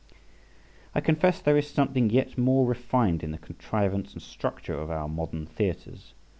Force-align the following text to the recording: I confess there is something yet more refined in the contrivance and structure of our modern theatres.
I 0.95 0.99
confess 0.99 1.39
there 1.39 1.59
is 1.59 1.69
something 1.69 2.09
yet 2.09 2.35
more 2.35 2.65
refined 2.65 3.21
in 3.21 3.29
the 3.29 3.37
contrivance 3.37 4.13
and 4.13 4.21
structure 4.23 4.73
of 4.79 4.89
our 4.89 5.07
modern 5.07 5.45
theatres. 5.45 6.15